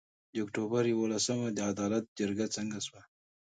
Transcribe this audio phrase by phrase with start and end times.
[0.33, 3.01] د اُکټوبر یولسمه د عدالت جرګه څنګه سوه؟